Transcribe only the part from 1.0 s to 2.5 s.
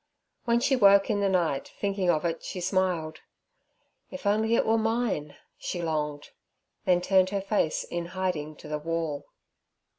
in the night thinking of it